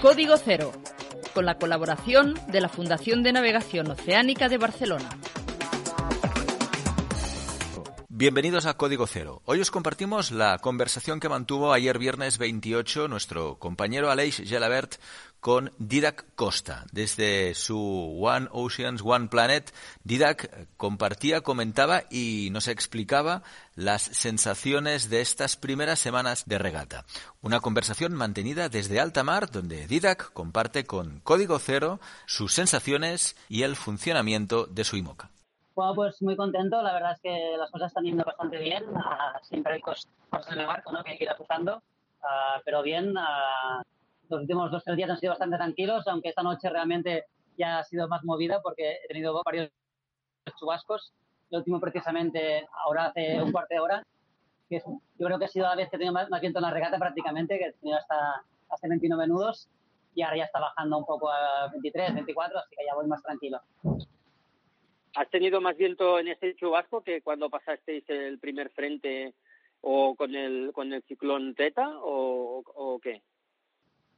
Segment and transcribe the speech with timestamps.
[0.00, 0.70] Código Cero,
[1.34, 5.08] con la colaboración de la Fundación de Navegación Oceánica de Barcelona.
[8.18, 9.42] Bienvenidos a Código Cero.
[9.44, 14.94] Hoy os compartimos la conversación que mantuvo ayer viernes 28 nuestro compañero Aleix Gelabert
[15.38, 16.86] con Didac Costa.
[16.92, 17.78] Desde su
[18.18, 19.70] One Oceans, One Planet,
[20.02, 23.42] Didac compartía, comentaba y nos explicaba
[23.74, 27.04] las sensaciones de estas primeras semanas de regata.
[27.42, 33.64] Una conversación mantenida desde alta mar, donde Didac comparte con Código Cero sus sensaciones y
[33.64, 35.35] el funcionamiento de su IMOCA.
[35.76, 36.80] Bueno, pues muy contento.
[36.80, 38.82] La verdad es que las cosas están yendo bastante bien.
[38.88, 40.08] Uh, siempre hay cosas
[40.50, 41.04] en el barco ¿no?
[41.04, 41.82] que hay que ir ajustando.
[42.22, 43.82] Uh, pero bien, uh,
[44.30, 47.26] los últimos dos o tres días han sido bastante tranquilos, aunque esta noche realmente
[47.58, 49.70] ya ha sido más movida porque he tenido varios
[50.58, 51.12] chubascos.
[51.50, 54.02] El último precisamente ahora hace un cuarto de hora.
[54.70, 56.58] Que es, yo creo que ha sido la vez que he tenido más, más viento
[56.58, 59.68] en la regata prácticamente, que he tenido hasta, hasta 29 nudos
[60.14, 63.22] y ahora ya está bajando un poco a 23, 24, así que ya voy más
[63.22, 63.60] tranquilo.
[65.16, 69.32] ¿Has tenido más viento en este chubasco que cuando pasasteis el primer frente
[69.80, 73.22] o con el, con el ciclón Teta o, o qué?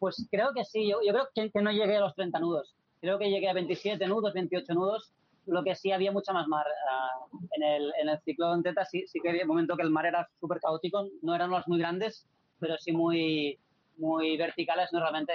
[0.00, 2.74] Pues creo que sí, yo, yo creo que, que, no llegué a los 30 nudos.
[3.00, 5.12] Creo que llegué a 27 nudos, 28 nudos,
[5.46, 6.66] lo que sí había mucha más mar.
[6.66, 9.90] Uh, en, el, en el ciclón Teta sí, sí que había un momento que el
[9.90, 12.26] mar era súper caótico, no eran olas muy grandes,
[12.58, 13.60] pero sí muy,
[13.96, 15.32] muy verticales, normalmente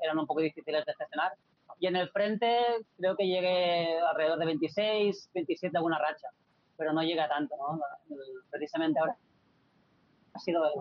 [0.00, 1.32] eran un poco difíciles de gestionar
[1.80, 2.56] y en el frente
[2.96, 6.28] creo que llegué alrededor de 26, 27 alguna racha,
[6.76, 7.80] pero no llega tanto, ¿no?
[8.50, 9.16] Precisamente ahora
[10.34, 10.72] ha sido el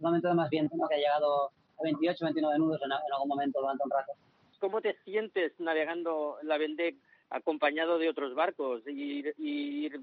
[0.00, 0.88] momento de más viento, ¿no?
[0.88, 4.12] Que ha llegado a 28, 29 nudos en, en algún momento durante un rato.
[4.60, 6.96] ¿Cómo te sientes navegando la Vendée
[7.30, 10.00] acompañado de otros barcos y y ir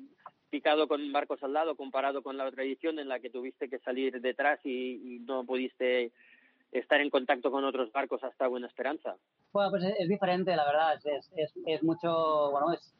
[0.49, 3.79] picado con barcos al lado comparado con la otra edición en la que tuviste que
[3.79, 6.11] salir detrás y, y no pudiste
[6.79, 9.15] estar en contacto con otros barcos hasta Buena Esperanza?
[9.53, 10.95] Bueno, pues es, es diferente, la verdad.
[11.03, 12.93] Es, es, es, mucho, bueno, es,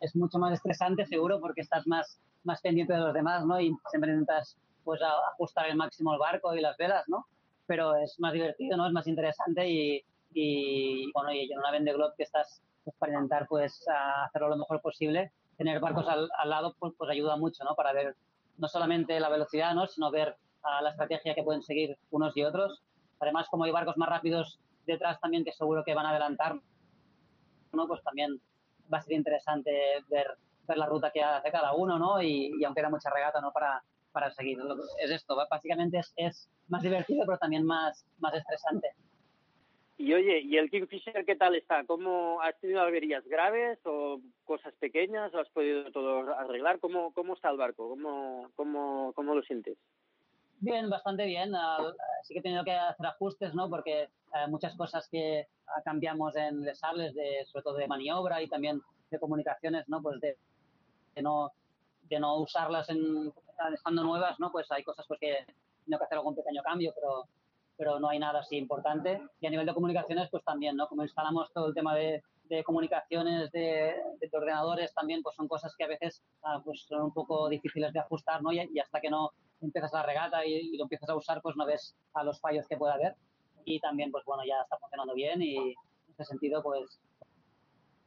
[0.00, 3.60] es mucho más estresante seguro porque estás más, más pendiente de los demás, ¿no?
[3.60, 7.26] Y siempre intentas pues ajustar el máximo el barco y las velas, ¿no?
[7.66, 8.86] Pero es más divertido, ¿no?
[8.86, 13.12] Es más interesante y, y bueno, y en una Vende Globe que estás pues, para
[13.12, 13.84] intentar pues
[14.26, 17.74] hacerlo lo mejor posible, tener barcos al, al lado pues, pues ayuda mucho, ¿no?
[17.74, 18.14] Para ver
[18.58, 19.86] no solamente la velocidad, ¿no?
[19.86, 22.82] Sino ver uh, la estrategia que pueden seguir unos y otros.
[23.20, 26.56] Además, como hay barcos más rápidos detrás también que seguro que van a adelantar,
[27.72, 27.88] ¿no?
[27.88, 28.40] Pues también
[28.92, 29.70] va a ser interesante
[30.08, 30.28] ver,
[30.66, 32.22] ver la ruta que hace cada uno, ¿no?
[32.22, 33.52] Y, y aunque era mucha regata, ¿no?
[33.52, 33.82] Para,
[34.16, 34.58] para seguir.
[34.98, 38.88] Es esto, básicamente es, es más divertido, pero también más, más estresante.
[39.98, 41.84] Y oye, ¿y el Kingfisher qué tal está?
[41.84, 45.34] ¿Cómo has tenido averías graves o cosas pequeñas?
[45.34, 46.80] ¿O has podido todo arreglar?
[46.80, 47.90] ¿Cómo, cómo está el barco?
[47.90, 49.76] ¿Cómo, cómo, cómo lo sientes?
[50.60, 51.52] Bien, bastante bien.
[52.22, 53.68] Sí que he tenido que hacer ajustes, ¿no?
[53.68, 58.42] Porque uh, muchas cosas que uh, cambiamos en Les Sables, de, sobre todo de maniobra
[58.42, 58.80] y también
[59.10, 60.02] de comunicaciones, ¿no?
[60.02, 60.36] Pues de,
[61.14, 61.52] de no
[62.08, 63.32] de no usarlas en,
[63.74, 64.50] estando nuevas, ¿no?
[64.50, 65.44] Pues hay cosas pues que
[65.84, 67.24] tengo que hacer algún pequeño cambio, pero
[67.78, 69.20] pero no hay nada así importante.
[69.40, 70.88] Y a nivel de comunicaciones, pues también, ¿no?
[70.88, 75.74] Como instalamos todo el tema de, de comunicaciones de, de, ordenadores, también pues son cosas
[75.76, 78.50] que a veces uh, pues son un poco difíciles de ajustar, ¿no?
[78.50, 81.66] Y, y hasta que no empiezas la regata y, lo empiezas a usar, pues no
[81.66, 83.14] ves a los fallos que puede haber.
[83.64, 85.74] Y también, pues bueno, ya está funcionando bien y en
[86.12, 87.00] ese sentido, pues,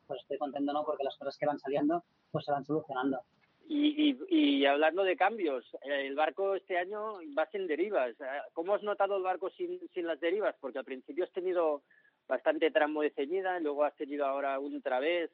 [0.07, 0.85] pues estoy contento, ¿no?
[0.85, 3.21] Porque las cosas que van saliendo, pues se van solucionando.
[3.67, 8.15] Y, y, y, hablando de cambios, el barco este año va sin derivas.
[8.53, 10.55] ¿Cómo has notado el barco sin, sin las derivas?
[10.59, 11.83] Porque al principio has tenido
[12.27, 15.29] bastante tramo de ceñida, luego has tenido ahora un través.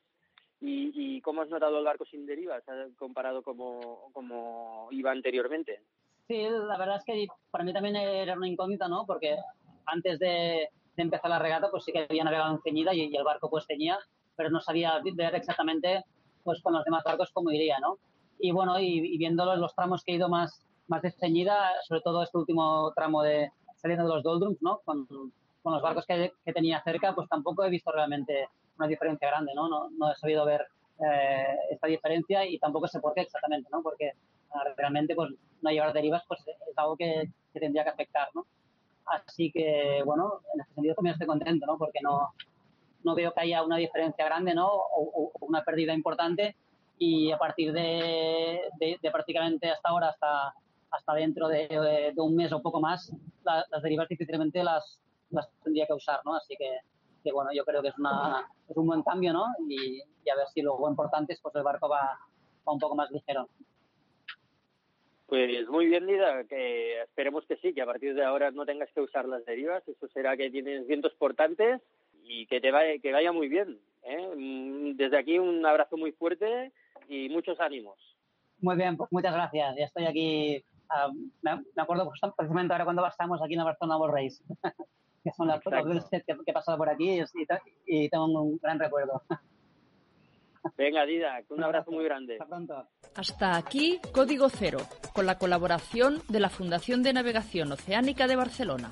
[0.60, 2.64] ¿Y, y cómo has notado el barco sin derivas
[2.98, 5.82] comparado como, como iba anteriormente?
[6.28, 9.06] Sí, la verdad es que para mí también era una incógnita, ¿no?
[9.06, 9.38] Porque
[9.86, 13.16] antes de, de empezar la regata, pues sí que había navegado en ceñida y, y
[13.16, 14.00] el barco pues ceñía,
[14.36, 16.04] pero no sabía ver exactamente
[16.44, 17.98] pues con los demás barcos cómo iría, ¿no?
[18.40, 22.02] y bueno, y, y viendo los, los, tramos que he ido más, más desteñida, sobre
[22.02, 24.80] todo este último tramo de saliendo de los doldrums, ¿no?
[24.84, 29.30] Con, con los barcos que, que, tenía cerca, pues tampoco he visto realmente una diferencia
[29.30, 29.70] grande, ¿no?
[29.70, 30.66] No, no he sabido ver
[31.00, 33.82] eh, esta diferencia y tampoco sé por qué exactamente, ¿no?
[33.82, 34.14] Porque
[34.78, 35.32] realmente pues
[35.62, 38.46] no llevar derivas pues es algo que, que, tendría que afectar, ¿no?
[39.06, 41.78] Así que, bueno, en ese sentido también estoy contento, ¿no?
[41.78, 42.34] Porque no,
[43.04, 44.68] no veo que haya una diferencia grande, ¿no?
[44.68, 46.56] O, una pérdida importante
[46.98, 50.54] y a partir de, de, prácticamente hasta ahora, hasta,
[50.92, 53.12] hasta dentro de, un mes o poco más,
[53.44, 55.00] las derivas difícilmente las,
[55.30, 56.36] las tendría que usar, ¿no?
[56.36, 56.80] Así que,
[57.24, 59.46] que, bueno, yo creo que es, una, es un buen cambio, ¿no?
[59.70, 62.20] Y, y a ver si luego importante es, pues el barco va,
[62.68, 63.48] va un poco más ligero.
[65.28, 68.92] Pues muy bien, Lida, que esperemos que sí, que a partir de ahora no tengas
[68.94, 71.82] que usar las derivas, eso será que tienes vientos portantes
[72.24, 73.80] y que te vaya, que vaya muy bien.
[74.04, 74.34] ¿eh?
[74.36, 76.72] Mm, desde aquí un abrazo muy fuerte
[77.10, 77.98] y muchos ánimos.
[78.60, 79.76] Muy bien, pues muchas gracias.
[79.78, 80.64] Ya estoy aquí.
[80.90, 81.10] Ah,
[81.42, 84.44] me, acuerdo precisamente ahora cuando estamos aquí en la Barcelona World Race,
[85.24, 87.24] que son las dos que, que he pasado por aquí y,
[87.88, 89.24] y tengo un gran recuerdo.
[90.78, 92.38] Venga, Dida, un abrazo muy grande.
[93.16, 94.80] Hasta aquí Código Cero,
[95.14, 98.92] con la colaboración de la Fundación de Navegación Oceánica de Barcelona.